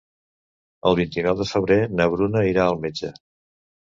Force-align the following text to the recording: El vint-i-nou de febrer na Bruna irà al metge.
El 0.91 0.95
vint-i-nou 0.99 1.35
de 1.41 1.45
febrer 1.51 1.77
na 1.99 2.07
Bruna 2.13 2.43
irà 2.53 2.65
al 2.71 2.79
metge. 2.87 3.15